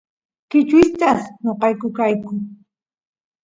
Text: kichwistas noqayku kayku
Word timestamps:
kichwistas 0.49 1.21
noqayku 1.43 1.87
kayku 1.97 2.31